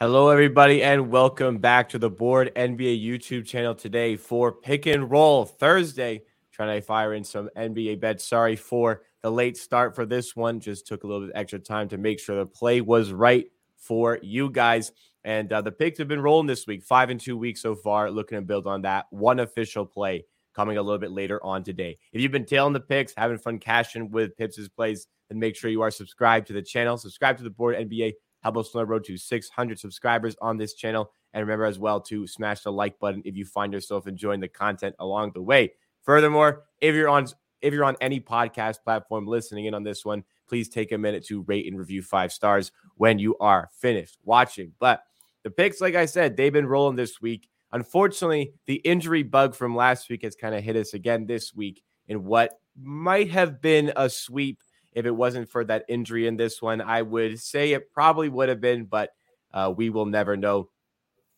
[0.00, 5.08] Hello, everybody, and welcome back to the Board NBA YouTube channel today for Pick and
[5.08, 6.22] Roll Thursday.
[6.50, 8.26] Trying to fire in some NBA bets.
[8.26, 10.58] Sorry for the late start for this one.
[10.58, 14.18] Just took a little bit extra time to make sure the play was right for
[14.20, 14.90] you guys.
[15.22, 18.10] And uh, the picks have been rolling this week, five and two weeks so far.
[18.10, 19.06] Looking to build on that.
[19.10, 20.24] One official play
[20.56, 21.98] coming a little bit later on today.
[22.12, 25.70] If you've been tailing the picks, having fun cashing with Pips's plays, then make sure
[25.70, 26.96] you are subscribed to the channel.
[26.96, 30.74] Subscribe to the Board NBA help us on the road to 600 subscribers on this
[30.74, 31.10] channel.
[31.32, 34.48] And remember as well to smash the like button if you find yourself enjoying the
[34.48, 35.72] content along the way.
[36.02, 37.26] Furthermore, if you're on
[37.62, 41.24] if you're on any podcast platform listening in on this one, please take a minute
[41.26, 44.72] to rate and review five stars when you are finished watching.
[44.78, 45.02] But
[45.44, 47.48] the picks, like I said, they've been rolling this week.
[47.72, 51.82] Unfortunately, the injury bug from last week has kind of hit us again this week
[52.06, 54.60] in what might have been a sweep
[54.94, 56.80] if it wasn't for that injury in this one.
[56.80, 59.10] I would say it probably would have been, but
[59.52, 60.70] uh, we will never know.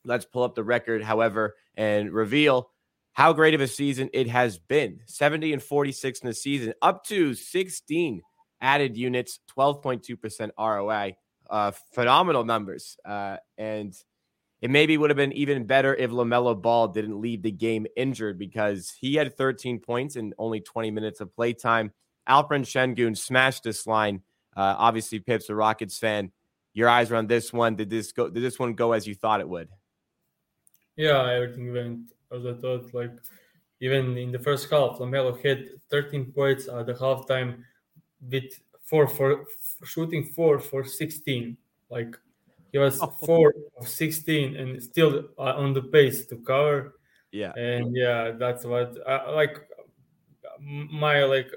[0.05, 2.71] Let's pull up the record, however, and reveal
[3.13, 7.05] how great of a season it has been 70 and 46 in the season, up
[7.07, 8.23] to 16
[8.61, 11.17] added units, 12.2% ROI.
[11.49, 12.97] Uh, phenomenal numbers.
[13.05, 13.95] Uh, and
[14.61, 18.39] it maybe would have been even better if LaMelo Ball didn't leave the game injured
[18.39, 21.93] because he had 13 points in only 20 minutes of play time.
[22.29, 24.23] Alperen Sengun smashed this line.
[24.57, 26.33] Uh, obviously, Pips a Rockets fan.
[26.73, 27.77] Your eyes are on this one.
[27.77, 28.29] Did this go?
[28.29, 29.69] Did this one go as you thought it would?
[30.97, 32.01] Yeah, everything went
[32.33, 32.93] as I thought.
[32.93, 33.13] Like
[33.81, 37.63] even in the first half, LaMelo hit 13 points at the halftime
[38.31, 39.45] with four for
[39.85, 41.57] shooting four for 16.
[41.91, 42.17] Like
[42.73, 43.07] he was oh.
[43.25, 46.95] four of 16 and still uh, on the pace to cover.
[47.33, 49.69] Yeah, and yeah, that's what uh, like
[50.61, 51.51] my like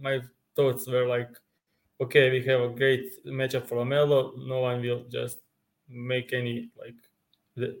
[0.00, 0.20] my
[0.56, 1.30] thoughts were like,
[2.00, 4.32] okay, we have a great matchup for LaMelo.
[4.46, 5.38] No one will just
[5.88, 6.94] make any like.
[7.56, 7.80] The,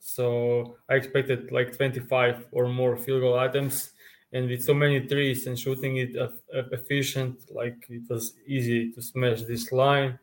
[0.00, 3.90] so I expected like 25 or more field goal items,
[4.32, 6.16] and with so many threes and shooting it
[6.72, 10.18] efficient, like it was easy to smash this line.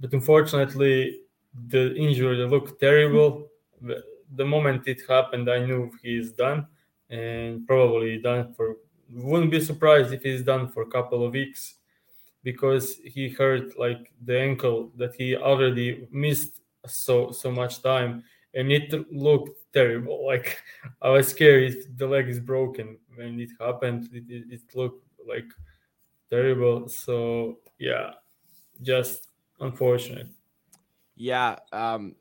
[0.00, 1.20] But unfortunately,
[1.68, 3.48] the injury looked terrible.
[3.80, 6.66] The moment it happened, I knew he is done
[7.10, 8.76] and probably done for
[9.10, 11.76] wouldn't be surprised if he's done for a couple of weeks
[12.42, 18.22] because he hurt like the ankle that he already missed so so much time
[18.54, 20.24] and it looked terrible.
[20.26, 20.62] Like
[21.02, 24.08] i was scared if the leg is broken when it happened.
[24.12, 25.50] It, it, it looked like
[26.30, 26.88] terrible.
[26.88, 28.12] So yeah
[28.82, 29.28] just
[29.60, 30.28] unfortunate.
[31.16, 32.14] Yeah um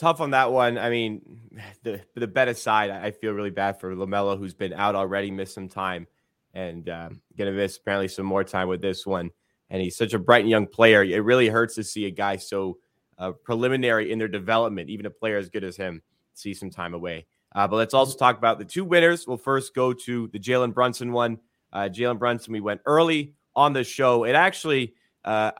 [0.00, 0.78] tough on that one.
[0.78, 1.50] I mean,
[1.82, 5.54] the the bet aside, I feel really bad for LaMelo, who's been out already, missed
[5.54, 6.06] some time,
[6.54, 9.30] and uh, gonna miss apparently some more time with this one.
[9.68, 11.04] And he's such a bright and young player.
[11.04, 12.78] It really hurts to see a guy so
[13.18, 16.02] uh, preliminary in their development, even a player as good as him,
[16.34, 17.26] see some time away.
[17.54, 19.26] Uh, but let's also talk about the two winners.
[19.26, 21.38] We'll first go to the Jalen Brunson one.
[21.72, 24.24] Uh, Jalen Brunson, we went early on the show.
[24.24, 24.94] It actually,
[25.24, 25.52] uh,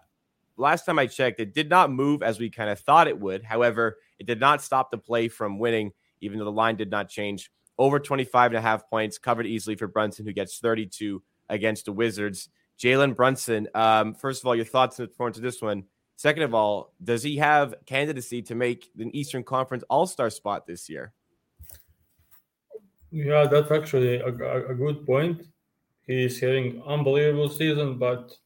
[0.57, 3.45] last time I checked, it did not move as we kind of thought it would.
[3.45, 7.09] However, it did not stop the play from winning, even though the line did not
[7.09, 7.51] change.
[7.79, 11.93] Over 25 and a half points, covered easily for Brunson, who gets 32 against the
[11.93, 12.49] Wizards.
[12.79, 15.85] Jalen Brunson, um, first of all, your thoughts on the performance of this one.
[16.17, 20.67] Second of all, does he have candidacy to make the Eastern Conference All Star spot
[20.67, 21.15] this year?
[23.11, 25.43] Yeah, that's actually a, a, good point.
[26.07, 28.37] He's having unbelievable season, but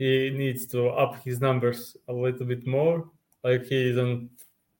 [0.00, 3.10] he needs to up his numbers a little bit more.
[3.44, 4.30] Like he's on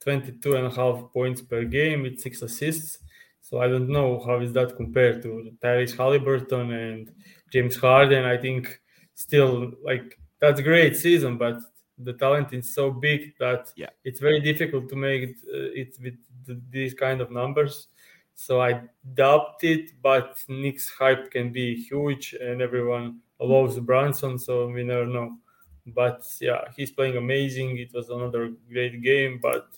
[0.03, 2.99] 22 and a half points per game with six assists.
[3.43, 7.13] So I don't know how is that compared to Tyrese Haliburton and
[7.53, 8.25] James Harden.
[8.25, 8.81] I think
[9.15, 11.59] still like that's a great season, but
[11.99, 13.91] the talent is so big that yeah.
[14.05, 16.17] it's very difficult to make it, uh, it with
[16.47, 17.89] the, these kind of numbers.
[18.35, 18.81] So I
[19.13, 25.07] doubt it, but Knicks hype can be huge, and everyone loves Brunson, so we never
[25.07, 25.39] know.
[25.87, 27.79] But yeah, he's playing amazing.
[27.79, 29.69] It was another great game, but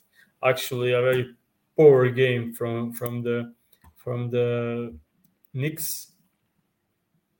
[0.44, 1.34] actually a very
[1.76, 3.54] poor game from from the
[3.96, 4.94] from the
[5.54, 6.08] Knicks.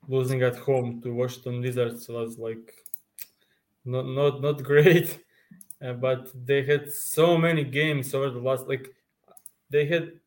[0.07, 2.73] Losing at home to Washington Wizards was like
[3.85, 5.23] not not not great,
[5.81, 8.93] uh, but they had so many games over the last like
[9.69, 10.19] they had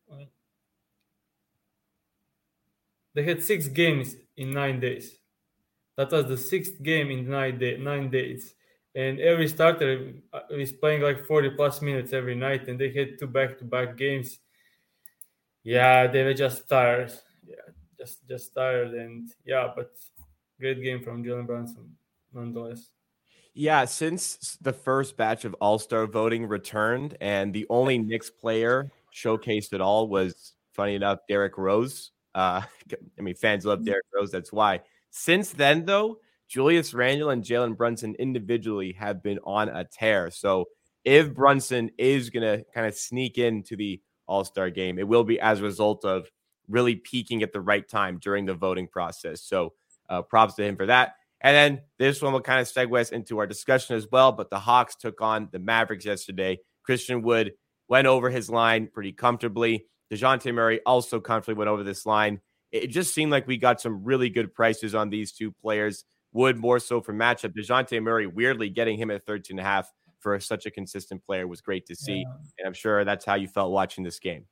[3.13, 5.17] they had six games in nine days.
[5.97, 8.53] That was the sixth game in nine day, nine days
[8.95, 13.19] and every starter uh, is playing like 40 plus minutes every night and they had
[13.19, 14.39] two back-to-back games
[15.63, 17.11] yeah they were just tired
[17.45, 17.67] yeah
[17.99, 19.91] just just tired and yeah but
[20.59, 21.95] great game from Jalen Brunson
[22.33, 22.89] nonetheless.
[23.53, 28.91] Yeah, since the first batch of All Star voting returned, and the only Knicks player
[29.13, 32.11] showcased at all was, funny enough, Derrick Rose.
[32.35, 32.61] Uh,
[33.17, 34.29] I mean, fans love Derrick Rose.
[34.31, 34.81] That's why.
[35.17, 40.29] Since then, though, Julius Randle and Jalen Brunson individually have been on a tear.
[40.29, 40.65] So
[41.03, 45.23] if Brunson is going to kind of sneak into the All Star game, it will
[45.23, 46.29] be as a result of
[46.69, 49.41] really peaking at the right time during the voting process.
[49.41, 49.73] So
[50.07, 51.13] uh, props to him for that.
[51.41, 54.31] And then this one will kind of segue us into our discussion as well.
[54.31, 56.59] But the Hawks took on the Mavericks yesterday.
[56.83, 57.53] Christian Wood
[57.89, 59.87] went over his line pretty comfortably.
[60.13, 62.39] Dejounte Murray also comfortably went over this line.
[62.71, 66.03] It just seemed like we got some really good prices on these two players.
[66.33, 67.53] Wood more so for matchup.
[67.57, 71.47] Dejounte Murray, weirdly getting him at 13 and a half for such a consistent player
[71.47, 72.17] was great to see.
[72.17, 72.33] Yeah.
[72.59, 74.45] And I'm sure that's how you felt watching this game.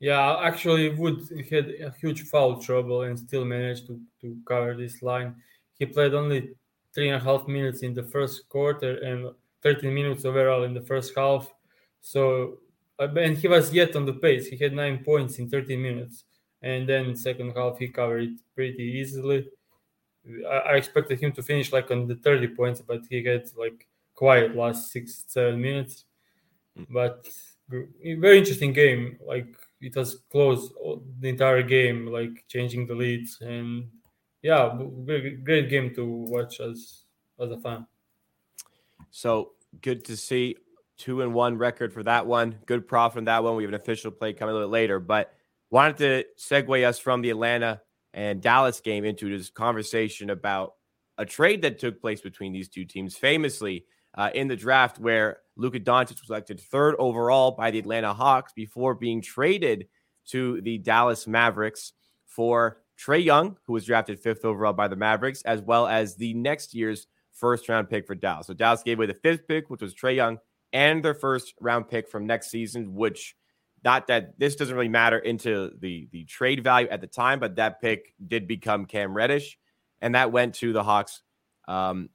[0.00, 5.02] Yeah, actually, Wood had a huge foul trouble and still managed to, to cover this
[5.02, 5.34] line.
[5.74, 6.50] He played only
[6.94, 9.30] three and a half minutes in the first quarter and
[9.62, 11.52] 13 minutes overall in the first half.
[12.00, 12.58] So,
[13.00, 14.46] uh, and he was yet on the pace.
[14.46, 16.24] He had nine points in 13 minutes.
[16.62, 19.48] And then second half, he covered it pretty easily.
[20.46, 24.56] I, expected him to finish like on the 30 points, but he had like quiet
[24.56, 26.04] last six, seven minutes.
[26.76, 26.84] Hmm.
[26.90, 27.26] But
[27.70, 29.18] very interesting game.
[29.24, 29.46] Like
[29.80, 30.70] it was close
[31.20, 33.88] the entire game, like changing the leads and
[34.42, 37.04] yeah, great, great game to watch as
[37.40, 37.86] as a fan.
[39.10, 40.56] So good to see
[40.96, 42.58] two and one record for that one.
[42.66, 43.56] Good profit on that one.
[43.56, 45.34] We have an official play coming a little bit later, but
[45.70, 47.80] wanted to segue us from the Atlanta
[48.14, 50.74] and Dallas game into this conversation about
[51.18, 53.84] a trade that took place between these two teams, famously
[54.16, 58.52] uh, in the draft, where Luka Doncic was selected third overall by the Atlanta Hawks
[58.52, 59.88] before being traded
[60.28, 61.92] to the Dallas Mavericks
[62.26, 66.34] for Trae Young, who was drafted fifth overall by the Mavericks, as well as the
[66.34, 68.46] next year's first round pick for Dallas.
[68.46, 70.38] So Dallas gave away the fifth pick, which was Trae Young,
[70.72, 73.34] and their first round pick from next season, which
[73.84, 77.56] not that this doesn't really matter into the the trade value at the time, but
[77.56, 79.58] that pick did become Cam Reddish,
[80.00, 81.22] and that went to the Hawks.
[81.66, 82.08] Um,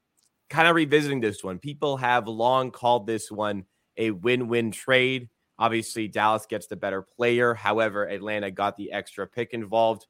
[0.50, 3.66] kind of revisiting this one, people have long called this one
[3.98, 5.30] a win-win trade.
[5.60, 7.54] Obviously, Dallas gets the better player.
[7.54, 10.08] However, Atlanta got the extra pick involved.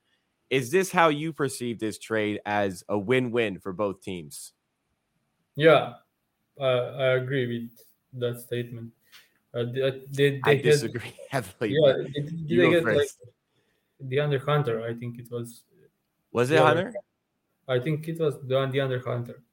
[0.50, 4.54] Is this how you perceive this trade as a win-win for both teams?
[5.56, 5.94] Yeah,
[6.60, 7.86] uh, I agree with
[8.20, 8.92] that statement.
[9.54, 11.76] Uh, they, they, I disagree heavily.
[11.80, 13.10] Yeah, did, did they get like
[14.04, 14.84] DeAndre Hunter?
[14.84, 15.64] I think it was.
[16.32, 16.94] Was it Hunter?
[17.68, 19.44] I think it was the DeAndre Hunter.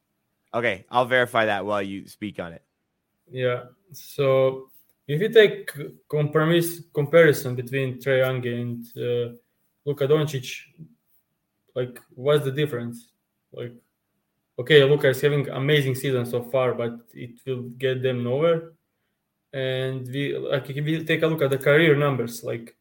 [0.54, 2.62] Okay, I'll verify that while you speak on it.
[3.30, 3.64] Yeah.
[3.92, 4.70] So
[5.06, 5.70] if you take
[6.08, 9.36] compromise comparison between Trae Young and uh,
[9.84, 10.60] Luka Doncic,
[11.74, 13.08] like what's the difference?
[13.52, 13.74] Like,
[14.58, 18.72] okay, Luka is having amazing season so far, but it will get them nowhere
[19.52, 22.76] and we like if we take a look at the career numbers, like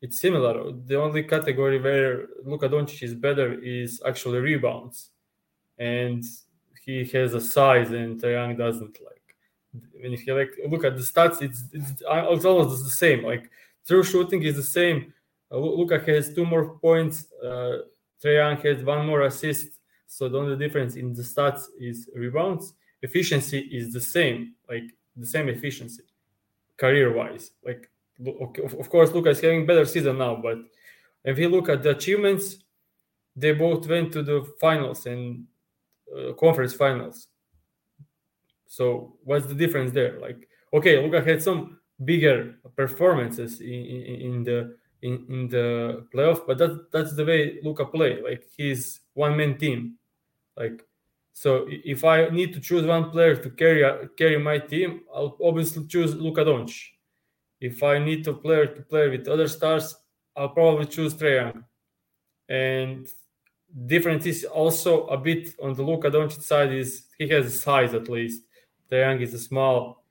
[0.00, 0.72] it's similar.
[0.72, 5.10] The only category where Luka Doncic is better is actually rebounds,
[5.78, 6.24] and
[6.84, 8.98] he has a size and Trae doesn't.
[9.04, 9.36] Like
[10.00, 13.24] when you like look at the stats, it's it's, it's almost the same.
[13.24, 13.50] Like
[13.86, 15.12] true shooting is the same.
[15.50, 17.26] Uh, Luka has two more points.
[17.42, 17.78] Uh,
[18.22, 19.80] Trae has one more assist.
[20.06, 22.74] So the only difference in the stats is rebounds.
[23.00, 24.84] Efficiency is the same, like
[25.16, 26.04] the same efficiency
[26.76, 27.52] career wise.
[27.64, 27.90] Like,
[28.80, 30.58] of course, Luka is having better season now, but
[31.24, 32.56] if you look at the achievements,
[33.34, 35.46] they both went to the finals and
[36.14, 37.28] uh, conference finals.
[38.66, 40.18] So what's the difference there?
[40.20, 46.46] Like, okay, Luka had some bigger performances in, in, in the in, in the playoff,
[46.46, 48.22] but that that's the way Luka play.
[48.22, 49.98] Like he's one man team.
[50.56, 50.84] Like
[51.32, 55.36] so if I need to choose one player to carry uh, carry my team, I'll
[55.42, 56.78] obviously choose Luka Doncic.
[57.60, 59.96] If I need a player to play with other stars,
[60.36, 61.64] I'll probably choose Trae Young.
[62.48, 63.08] And
[63.86, 68.08] difference is also a bit on the Luka Doncic side is he has size at
[68.08, 68.42] least.
[68.90, 70.04] Trae Young is a small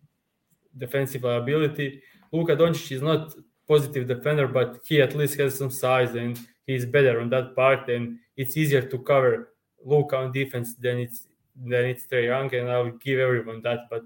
[0.78, 2.02] defensive ability.
[2.32, 3.34] Luka Doncic is not
[3.68, 7.90] positive defender, but he at least has some size and he's better on that part
[7.90, 9.51] and it's easier to cover
[9.86, 13.90] Luka on defense, then it's then it's Trae Young, and I will give everyone that.
[13.90, 14.04] But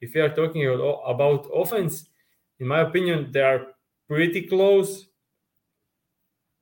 [0.00, 2.08] if we are talking about offense,
[2.58, 3.66] in my opinion, they are
[4.08, 5.06] pretty close.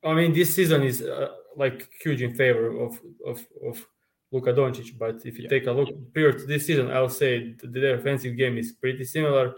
[0.03, 3.85] I mean, this season is uh, like huge in favor of of of
[4.31, 4.97] Luka Doncic.
[4.97, 5.49] But if you yeah.
[5.49, 9.05] take a look prior to this season, I'll say the, the offensive game is pretty
[9.05, 9.55] similar.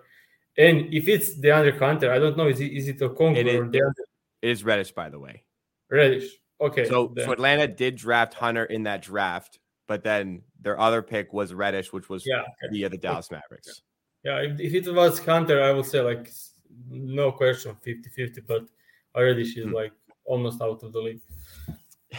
[0.57, 3.47] And if it's DeAndre Hunter, I don't know, is it, is it a Congo it
[3.47, 4.05] is, or DeAndre?
[4.41, 5.43] It is Reddish, by the way.
[5.89, 6.29] Reddish.
[6.61, 6.85] Okay.
[6.85, 9.59] So, so Atlanta did draft Hunter in that draft.
[9.87, 12.41] but then their other pick was Reddish, which was Yeah.
[12.71, 13.83] via the Dallas Mavericks.
[14.23, 16.31] Yeah, if, if it was Hunter, I would say like
[16.89, 18.65] no question 50-50, but
[19.13, 19.73] already she's Hmm.
[19.73, 19.93] like
[20.25, 21.21] almost out of the league.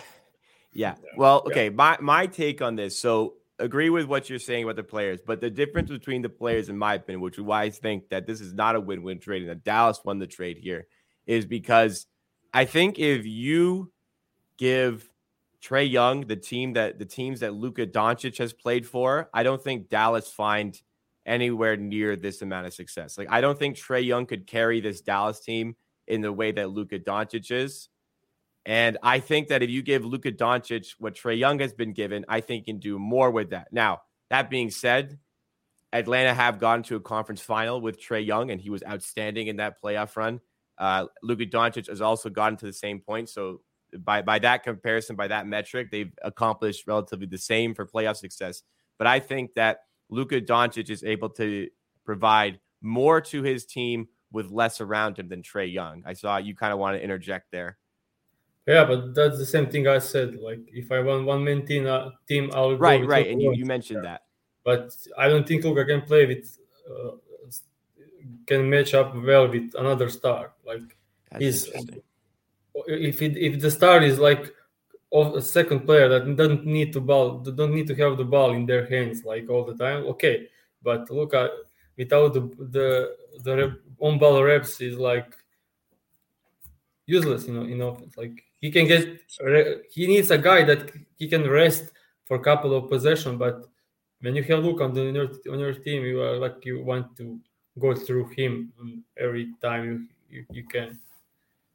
[0.73, 0.95] Yeah.
[1.17, 1.51] Well, Yeah.
[1.53, 1.69] okay.
[1.71, 2.99] My my take on this.
[2.99, 6.69] So agree with what you're saying about the players, but the difference between the players,
[6.69, 9.43] in my opinion, which is why I think that this is not a win-win trade
[9.43, 10.87] and that Dallas won the trade here,
[11.27, 12.07] is because
[12.53, 13.91] I think if you
[14.59, 15.09] give
[15.63, 19.63] Trae Young the team that the teams that Luka Doncic has played for, I don't
[19.63, 20.81] think Dallas find
[21.25, 23.19] anywhere near this amount of success.
[23.19, 26.71] Like I don't think Trae Young could carry this Dallas team in the way that
[26.71, 27.89] Luka Doncic is.
[28.65, 32.25] And I think that if you give Luka Doncic what Trae Young has been given,
[32.29, 33.69] I think can do more with that.
[33.73, 35.19] Now, that being said,
[35.93, 39.57] Atlanta have gone to a conference final with Trae Young, and he was outstanding in
[39.57, 40.41] that playoff run.
[40.79, 43.29] Uh, Luka Doncic has also gotten to the same point.
[43.29, 43.61] So,
[44.05, 48.63] by by that comparison, by that metric, they've accomplished relatively the same for playoff success.
[48.99, 51.69] But I think that Luka Doncic is able to
[52.05, 56.03] provide more to his team with less around him than Trae Young.
[56.07, 57.79] I saw you kind of want to interject there.
[58.67, 60.37] Yeah, but that's the same thing I said.
[60.37, 63.29] Like if I want one man team, uh, team I'll Right, right.
[63.29, 64.23] And you, you mentioned that.
[64.65, 66.59] but I don't think Luka can play with
[66.91, 67.13] uh,
[68.47, 70.53] can match up well with another star.
[70.65, 70.97] Like
[71.31, 71.71] That's He's-.
[72.87, 74.53] If it, if the star is like
[75.13, 78.53] of a second player that doesn't need to ball, don't need to have the ball
[78.53, 80.05] in their hands like all the time.
[80.07, 80.49] Okay,
[80.83, 81.51] but look at
[81.97, 82.41] without the
[82.77, 85.33] the the on ball reps is like
[87.07, 88.17] useless, you know, in offense.
[88.17, 89.21] Like he can get
[89.91, 91.93] he needs a guy that he can rest
[92.25, 93.65] for a couple of possession, but
[94.21, 96.83] when you have Luka on the on your, on your team, you are like you
[96.83, 97.39] want to
[97.79, 98.73] go through him
[99.19, 100.99] every time you, you, you can.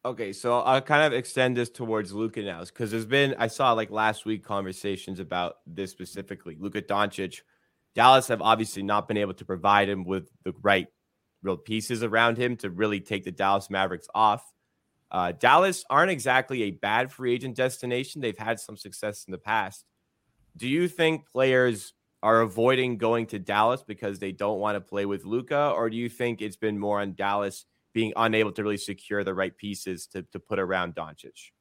[0.03, 3.73] Okay, so I'll kind of extend this towards Luka now because there's been I saw
[3.73, 6.57] like last week conversations about this specifically.
[6.59, 7.41] Luka Doncic,
[7.93, 10.87] Dallas have obviously not been able to provide him with the right
[11.43, 14.43] real pieces around him to really take the Dallas Mavericks off.
[15.11, 18.21] Uh, Dallas aren't exactly a bad free agent destination.
[18.21, 19.85] They've had some success in the past.
[20.57, 21.93] Do you think players
[22.23, 25.97] are avoiding going to Dallas because they don't want to play with Luka, or do
[25.97, 30.07] you think it's been more on Dallas being unable to really secure the right pieces
[30.07, 31.51] to, to put around Doncic?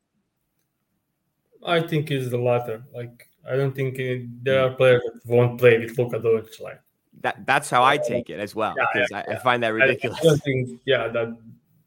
[1.64, 2.82] I think it's the latter.
[2.94, 6.60] Like I don't think uh, there are players that won't play with Luka Doncic.
[6.60, 6.80] Like
[7.20, 10.18] That that's how I take it as well Yeah, because I, I find that ridiculous.
[10.20, 11.36] I, don't think, yeah, that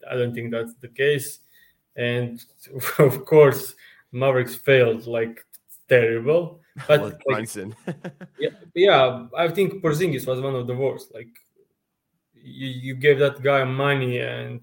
[0.09, 1.39] I don't think that's the case.
[1.95, 2.43] And
[2.99, 3.75] of course,
[4.11, 5.45] Mavericks failed like
[5.89, 6.59] terrible.
[6.87, 7.55] But like,
[8.39, 11.13] yeah, yeah, I think Porzingis was one of the worst.
[11.13, 11.29] Like
[12.43, 14.61] you, you gave that guy money and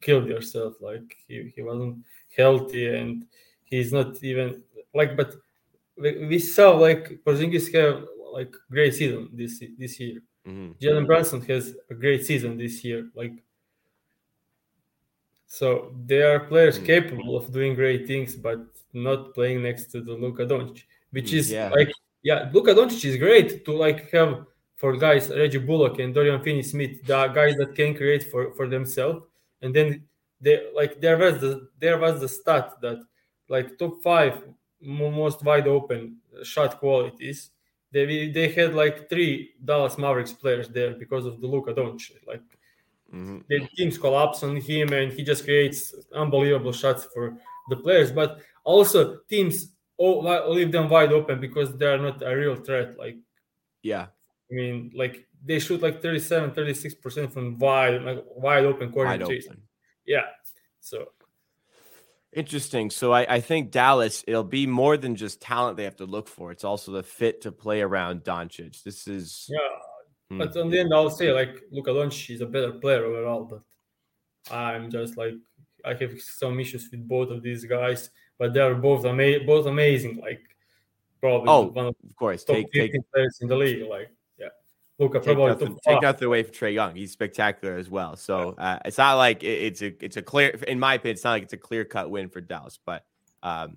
[0.00, 0.74] killed yourself.
[0.80, 2.04] Like he, he wasn't
[2.36, 3.24] healthy and
[3.64, 4.62] he's not even
[4.94, 5.16] like.
[5.16, 5.34] But
[5.96, 10.22] we, saw like Porzingis have like great season this this year.
[10.46, 10.74] Mhm.
[10.80, 13.08] Jalen Brunson has a great season this year.
[13.14, 13.32] Like
[15.46, 16.86] so, there are players Mm.
[16.86, 18.60] capable of doing great things, but
[18.94, 21.68] not playing next to the Luka Doncic, which Mm, is yeah.
[21.70, 24.46] like yeah, Luka Doncic is great to like have
[24.82, 29.22] for guys Reggie Bullock and Dorian Finney-Smith, the guys that can create for for themselves,
[29.62, 29.88] and then
[30.40, 32.98] they like there was the there was the stat that
[33.48, 34.42] like top five
[34.80, 37.50] most wide open shot qualities.
[37.92, 42.26] They they had like three Dallas Mavericks players there because of the Luka Doncic.
[42.26, 42.42] Like
[43.14, 43.44] Mhm.
[43.48, 47.36] the teams collapse on him and he just creates unbelievable shots for
[47.68, 50.16] the players but also teams all
[50.56, 53.18] leave them wide open because they are not a real threat like
[53.82, 54.06] Yeah.
[54.52, 59.26] I mean like they shoot like 37 36% from wide like wide open corner Wide
[59.26, 59.46] chase.
[59.48, 59.62] open.
[60.06, 60.26] yeah
[60.80, 61.08] so
[62.34, 62.88] Interesting.
[62.88, 66.26] So I, I think Dallas, it'll be more than just talent they have to look
[66.28, 66.50] for.
[66.50, 68.82] It's also the fit to play around Doncic.
[68.82, 69.58] This is yeah
[70.30, 70.38] Hmm.
[70.38, 73.60] but on the end i'll say like Luka Doncic is a better player overall but
[74.50, 75.34] i'm just like
[75.84, 79.66] i have some issues with both of these guys but they are both ama- both
[79.66, 80.40] amazing like
[81.20, 83.86] probably Oh, one of of course top take take 15 players in the league.
[83.86, 84.08] Like,
[85.02, 86.02] Luka take probably nothing, top take five.
[86.02, 86.94] nothing away from Trae Young.
[86.94, 88.16] He's spectacular as well.
[88.16, 91.24] So uh, it's not like it- it's a it's a clear in my opinion, it's
[91.24, 93.04] not like it's a clear cut win for Dallas, but
[93.42, 93.76] um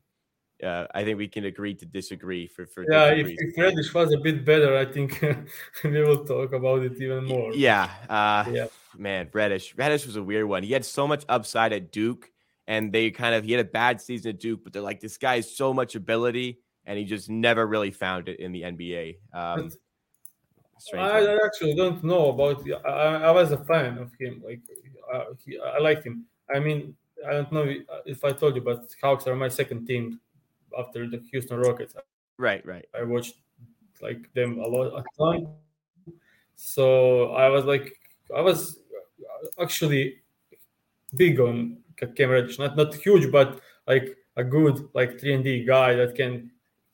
[0.64, 4.14] uh, I think we can agree to disagree for for Yeah, if, if Reddish was
[4.14, 5.22] a bit better, I think
[5.84, 7.52] we will talk about it even more.
[7.54, 7.90] Yeah.
[8.08, 8.68] Uh, Yeah.
[8.98, 9.76] Man, Reddish.
[9.76, 10.64] Reddish was a weird one.
[10.64, 12.32] He had so much upside at Duke,
[12.68, 15.18] and they kind of he had a bad season at Duke, but they're like, this
[15.18, 19.18] guy has so much ability, and he just never really found it in the NBA.
[19.34, 19.72] Um,
[20.78, 22.64] strange I, actually don't know about.
[22.86, 24.42] I, I was a fan of him.
[24.46, 24.62] Like,
[25.14, 26.26] uh, he, I liked him.
[26.54, 26.96] I mean,
[27.28, 27.74] I don't know
[28.06, 30.20] if I told you, but Hawks are my second team
[30.78, 31.96] after the Houston Rockets.
[32.38, 32.86] right, right.
[32.98, 33.36] I watched
[34.02, 35.48] like them a lot a ton.
[36.56, 38.00] So I was like,
[38.36, 38.80] I was
[39.60, 40.18] actually
[41.16, 41.78] big on
[42.16, 46.16] Cam Reddish, not not huge, but like a good like three and D guy that
[46.16, 46.52] can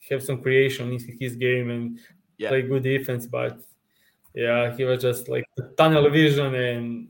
[0.10, 2.00] have some creation in his game and
[2.38, 2.50] yeah.
[2.50, 3.26] play good defense.
[3.26, 3.60] But
[4.34, 5.46] yeah, he was just like
[5.78, 7.10] tunnel vision and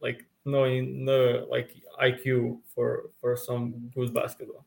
[0.00, 4.64] like no no like IQ for for some good basketball.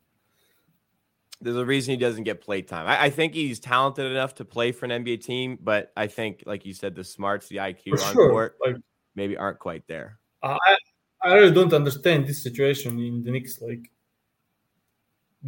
[1.42, 2.88] There's a reason he doesn't get play time.
[2.88, 6.44] I, I, think he's talented enough to play for an NBA team, but I think,
[6.46, 8.30] like you said, the smarts, the IQ for on sure.
[8.30, 8.78] court, like,
[9.16, 10.18] maybe aren't quite there.
[10.42, 10.58] I
[11.22, 13.60] I really don't understand this situation in the Knicks.
[13.60, 13.90] Like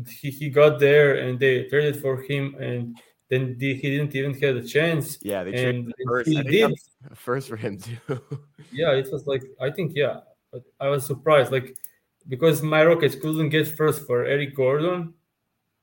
[0.08, 2.98] he, he got there and they traded for him and
[3.30, 5.18] then he didn't even have a chance.
[5.22, 6.30] Yeah, they traded first.
[6.30, 6.74] He did
[7.14, 7.98] first for him too.
[8.72, 11.76] yeah, it was like I think yeah, but I was surprised like
[12.28, 15.14] because my Rockets couldn't get first for Eric Gordon,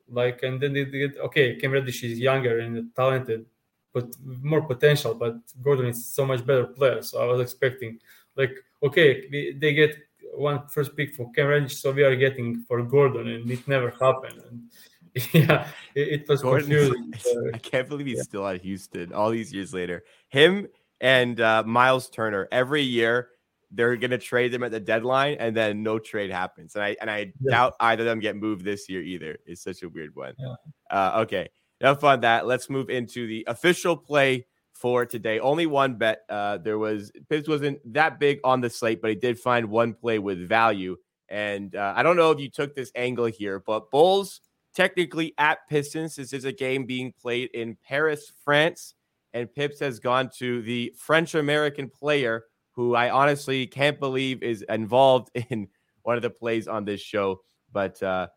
[0.09, 1.57] like and then they get okay.
[1.57, 3.45] Cam Reddish is younger and talented,
[3.93, 5.15] but more potential.
[5.15, 7.99] But Gordon is so much better player, so I was expecting
[8.37, 9.97] like okay, they get
[10.33, 13.91] one first pick for Cam Reddish, so we are getting for Gordon, and it never
[13.91, 14.41] happened.
[14.51, 14.71] And
[15.33, 17.51] yeah, it, it was Gordon, confusing.
[17.55, 18.23] I can't believe he's yeah.
[18.23, 20.05] still at Houston all these years later.
[20.29, 20.69] Him
[21.01, 23.29] and uh, Miles Turner every year
[23.75, 26.75] they're gonna trade them at the deadline, and then no trade happens.
[26.75, 27.51] And I and I yeah.
[27.51, 29.37] doubt either of them get moved this year either.
[29.47, 30.35] It's such a weird one.
[30.39, 30.55] Yeah.
[30.91, 31.49] Uh, okay,
[31.81, 32.47] enough on that.
[32.47, 35.41] Let's move into the official play for today.
[35.41, 36.21] Only one bet.
[36.29, 39.95] Uh, there was Pips wasn't that big on the slate, but he did find one
[39.95, 40.97] play with value.
[41.29, 44.41] And uh, I don't know if you took this angle here, but Bulls
[44.75, 46.17] technically at Pistons.
[46.17, 48.95] This is a game being played in Paris, France.
[49.33, 54.63] And Pips has gone to the French American player who I honestly can't believe is
[54.69, 55.69] involved in
[56.03, 57.41] one of the plays on this show.
[57.73, 58.29] But uh,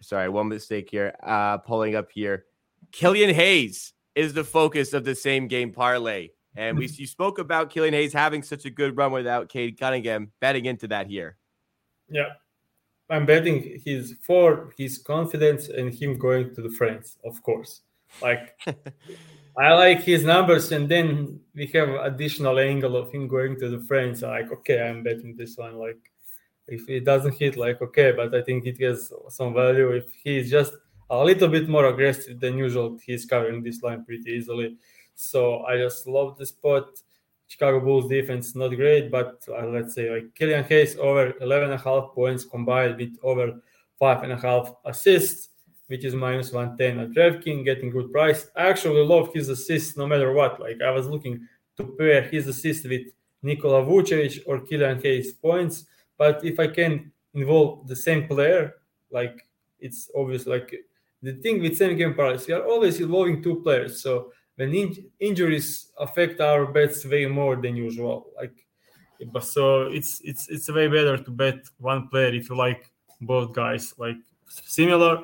[0.00, 1.14] sorry, one mistake here.
[1.22, 2.44] Uh, pulling up here.
[2.92, 6.28] Killian Hayes is the focus of the same game parlay.
[6.54, 10.32] And we you spoke about Killian Hayes having such a good run without Cade Cunningham,
[10.40, 11.36] betting into that here.
[12.08, 12.32] Yeah.
[13.08, 17.82] I'm betting his for his confidence and him going to the France, of course.
[18.20, 18.58] Like
[19.58, 23.80] I like his numbers, and then we have additional angle of him going to the
[23.86, 24.22] France.
[24.22, 25.76] Like, okay, I'm betting this one.
[25.76, 25.98] Like,
[26.68, 29.92] if it doesn't hit, like, okay, but I think it has some value.
[29.92, 30.74] If he's just
[31.10, 32.98] a little bit more aggressive than usual.
[33.04, 34.76] He's covering this line pretty easily.
[35.14, 36.88] So I just love the spot.
[37.48, 41.74] Chicago Bulls defense not great, but uh, let's say like Killian Hayes over 11 and
[41.74, 43.60] a half points combined with over
[43.98, 45.50] five and a half assists,
[45.86, 48.48] which is minus 110 at DraftKings, getting good price.
[48.56, 50.60] I actually love his assists no matter what.
[50.60, 53.02] Like I was looking to pair his assist with
[53.42, 55.86] Nikola Vucevic or Killian Hayes points,
[56.18, 58.74] but if I can involve the same player,
[59.10, 59.46] like
[59.78, 60.74] it's obvious like
[61.22, 64.02] the thing with same game parlays, we are always involving two players.
[64.02, 68.66] So when in- injuries affect our bets way more than usual, like
[69.40, 72.90] so it's it's it's way better to bet one player if you like
[73.20, 74.16] both guys like
[74.48, 75.22] similar.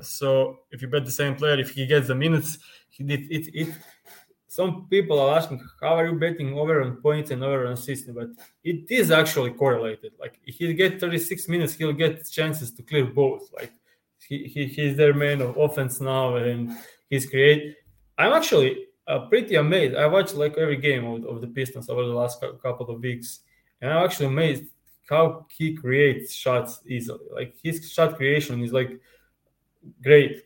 [0.00, 2.58] So if you bet the same player, if he gets the minutes,
[2.98, 3.48] did it.
[3.54, 3.74] It
[4.48, 8.10] some people are asking how are you betting over on points and over on assists,
[8.10, 8.28] but
[8.64, 10.12] it is actually correlated.
[10.18, 13.52] Like if he get 36 minutes, he'll get chances to clear both.
[13.52, 13.72] Like
[14.26, 16.76] he, he he's their man of offense now, and
[17.08, 17.76] he's great.
[18.18, 19.94] I'm actually uh, pretty amazed.
[19.94, 23.40] I watched like every game of, of the Pistons over the last couple of weeks,
[23.80, 24.64] and I'm actually amazed
[25.08, 27.24] how he creates shots easily.
[27.32, 29.00] Like his shot creation is like
[30.02, 30.42] great,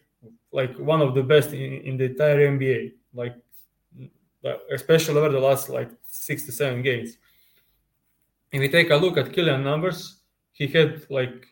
[0.53, 2.93] like one of the best in, in the entire NBA.
[3.15, 3.37] Like
[4.73, 7.17] especially over the last like six to seven games.
[8.51, 10.21] If we take a look at Killian numbers,
[10.53, 11.47] he had like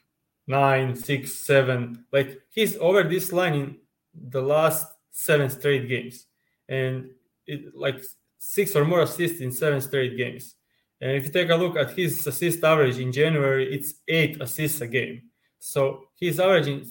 [0.47, 2.05] nine, six, seven.
[2.13, 3.77] Like he's over this line in
[4.15, 6.27] the last seven straight games,
[6.69, 7.11] and
[7.47, 8.03] it like
[8.39, 10.55] six or more assists in seven straight games.
[11.01, 14.81] And if you take a look at his assist average in January, it's eight assists
[14.81, 15.23] a game.
[15.59, 16.87] So he's averaging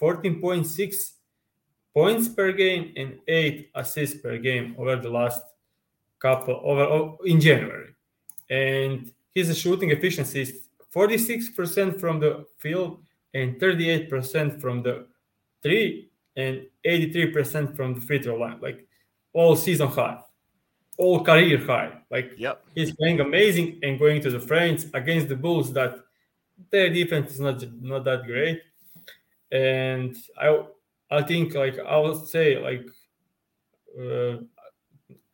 [0.00, 1.12] 14.6
[1.92, 5.42] points per game and eight assists per game over the last
[6.18, 7.94] couple over in January.
[8.50, 13.02] And his shooting efficiency is 46% from the field
[13.34, 15.06] and 38% from the
[15.62, 18.58] three and 83% from the free throw line.
[18.60, 18.86] Like
[19.32, 20.20] all season high,
[20.98, 21.92] all career high.
[22.10, 22.64] Like yep.
[22.74, 25.96] he's playing amazing and going to the France against the Bulls that
[26.70, 28.62] their defense is not not that great.
[29.50, 30.64] And I
[31.10, 32.86] I think like I would say like
[33.98, 34.38] uh,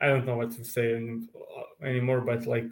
[0.01, 0.95] I don't know what to say
[1.83, 2.67] anymore, but like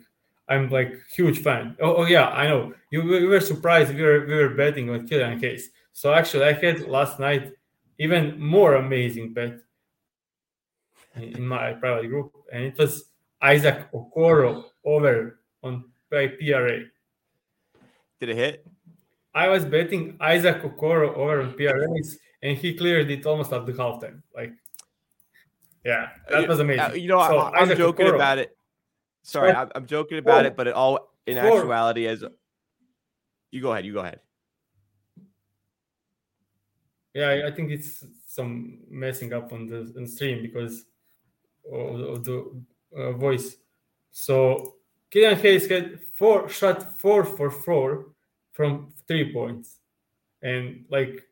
[0.48, 1.76] I'm like huge fan.
[1.80, 2.72] Oh, oh yeah, I know.
[2.90, 5.70] You, you were surprised we were we were betting on Killian Hayes.
[5.92, 7.52] So actually, I had last night
[7.98, 9.58] even more amazing bet.
[11.16, 13.10] in, my private group, and it was
[13.42, 16.80] Isaac Okoro over on by PRA.
[18.20, 18.66] Did it hit?
[19.34, 23.72] I was betting Isaac Okoro over on PRAs, and he cleared it almost at the
[23.72, 24.22] halftime.
[24.34, 24.52] Like,
[25.84, 26.80] yeah, that was amazing.
[26.80, 28.56] Uh, you know, so I, am joking Okoro, about it.
[29.22, 32.24] Sorry, I'm, I'm joking about four, it, but it all in four, actuality, as
[33.50, 34.20] you go ahead, you go ahead.
[37.18, 40.84] Yeah, I think it's some messing up on the, on stream because
[41.68, 42.38] of, the
[42.96, 43.56] uh, voice.
[44.12, 44.76] So
[45.10, 48.12] Killian Hayes had four shot four for four
[48.52, 49.80] from three points,
[50.42, 51.26] and like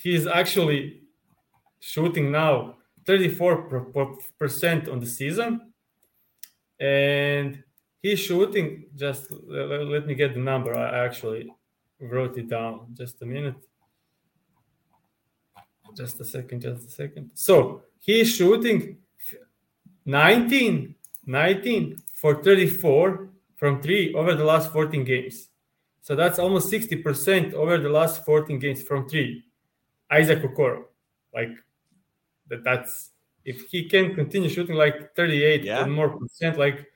[0.00, 1.02] he's actually
[1.80, 5.72] shooting now 34 percent on the season,
[6.80, 7.62] and
[8.00, 8.86] he's shooting.
[8.96, 10.74] Just let me get the number.
[10.74, 11.52] I actually
[12.00, 12.94] wrote it down.
[12.94, 13.56] Just a minute.
[15.96, 16.60] Just a second.
[16.60, 17.30] Just a second.
[17.34, 18.98] So he's shooting
[20.04, 25.48] 19, 19 for 34 from three over the last 14 games.
[26.02, 29.44] So that's almost 60% over the last 14 games from three.
[30.10, 30.84] Isaac Okoro.
[31.34, 31.50] Like
[32.48, 33.10] that that's
[33.44, 35.82] if he can continue shooting like 38 yeah.
[35.82, 36.86] and more percent, like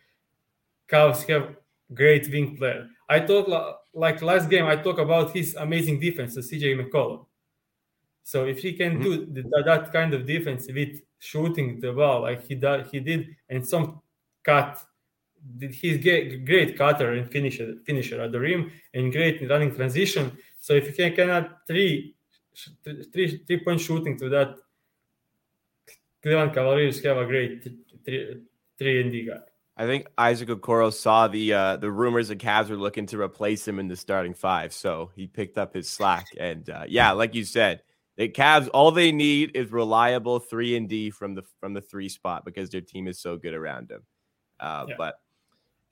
[0.88, 1.56] Cavs have
[1.92, 2.86] great wing player.
[3.08, 3.48] I thought
[3.94, 7.26] like last game I talked about his amazing defense, the CJ McCollum.
[8.30, 9.34] So if he can mm-hmm.
[9.34, 13.34] do the, that kind of defense with shooting the ball like he did, he did,
[13.48, 14.00] and some
[14.44, 14.80] cut,
[15.58, 15.98] he's
[16.44, 20.30] great cutter and finisher, finisher at the rim, and great running transition.
[20.60, 22.14] So if he can, can add three,
[22.84, 24.54] three, three point shooting to that,
[26.22, 27.66] Cleveland Cavaliers have a great
[28.04, 28.42] three,
[28.78, 29.40] three and D guy.
[29.76, 33.66] I think Isaac Okoro saw the uh, the rumors the Cavs were looking to replace
[33.66, 36.26] him in the starting five, so he picked up his slack.
[36.38, 37.82] And uh, yeah, like you said,
[38.16, 42.08] the Cavs, all they need is reliable three and D from the from the three
[42.08, 44.02] spot because their team is so good around them.
[44.58, 44.94] Uh, yeah.
[44.98, 45.14] But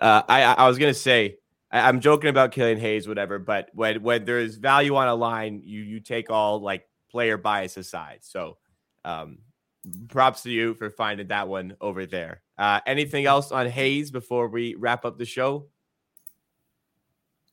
[0.01, 1.39] uh, I I was gonna say
[1.71, 3.39] I, am joking about Killian Hayes, whatever.
[3.39, 7.37] But when when there is value on a line, you you take all like player
[7.37, 8.19] bias aside.
[8.23, 8.59] So
[9.05, 9.39] um,
[10.09, 12.43] props to you for finding that one over there.
[12.57, 15.67] Uh, anything else on Hayes before we wrap up the show?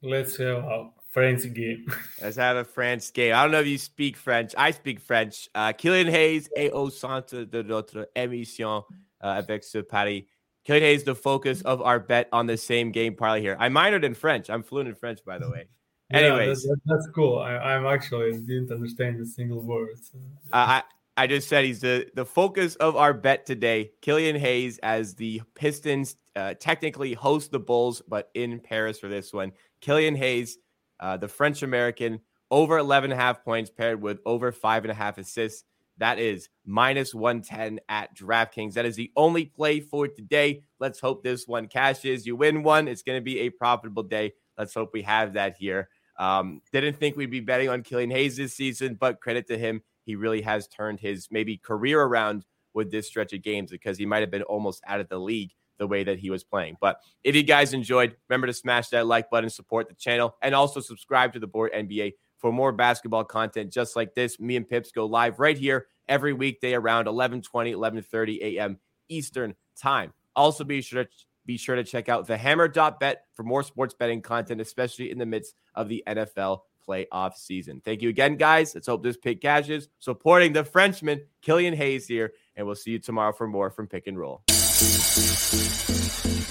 [0.01, 1.85] Let's have a French game.
[2.21, 3.33] Let's have a French game.
[3.33, 4.53] I don't know if you speak French.
[4.57, 5.47] I speak French.
[5.55, 8.83] Uh, Killian Hayes est au centre de notre émission
[9.23, 10.27] uh, avec ce pari.
[10.65, 13.55] Killian Hayes, the focus of our bet on the same game parlay here.
[13.57, 14.49] I minored in French.
[14.49, 15.69] I'm fluent in French, by the way.
[16.11, 17.39] Yeah, Anyways, that's, that's cool.
[17.39, 19.97] I, am actually didn't understand a single word.
[20.03, 20.19] So.
[20.53, 20.83] Uh, I
[21.17, 23.89] I just said he's the the focus of our bet today.
[24.01, 29.33] Killian Hayes as the Pistons uh, technically host the Bulls, but in Paris for this
[29.33, 29.51] one.
[29.81, 30.59] Killian Hayes
[30.99, 34.91] uh, the French American, over 11 and a half points paired with over five and
[34.91, 35.63] a half assists.
[35.97, 38.73] That is minus 110 at DraftKings.
[38.73, 40.63] That is the only play for today.
[40.79, 42.25] Let's hope this one cashes.
[42.25, 44.33] You win one, it's going to be a profitable day.
[44.57, 45.89] Let's hope we have that here.
[46.17, 49.81] Um, didn't think we'd be betting on Killian Hayes this season, but credit to him.
[50.05, 54.05] He really has turned his maybe career around with this stretch of games because he
[54.05, 56.77] might have been almost out of the league the way that he was playing.
[56.79, 60.55] But if you guys enjoyed, remember to smash that like button, support the channel, and
[60.55, 64.39] also subscribe to the Board NBA for more basketball content just like this.
[64.39, 68.79] Me and Pips go live right here every weekday around 11:20, 11:30 a.m.
[69.09, 70.13] Eastern Time.
[70.35, 71.09] Also, be sure to
[71.45, 75.25] be sure to check out the hammer.bet for more sports betting content, especially in the
[75.25, 77.81] midst of the NFL playoff season.
[77.83, 78.73] Thank you again, guys.
[78.75, 79.89] Let's hope this pick cashes.
[79.99, 84.07] Supporting the Frenchman, Killian Hayes here, and we'll see you tomorrow for more from Pick
[84.07, 84.43] and Roll.
[84.87, 86.44] Thank you.